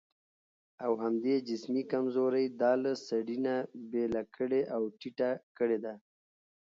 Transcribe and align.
او 0.85 0.91
همدې 1.03 1.35
جسمي 1.49 1.83
کمزورۍ 1.91 2.45
دا 2.61 2.71
له 2.83 2.91
سړي 3.07 3.37
نه 3.45 3.55
بېله 3.91 4.21
کړې 4.35 4.61
او 4.75 4.81
ټيټه 4.99 5.31
کړې 5.57 5.77
ده. 5.83 5.93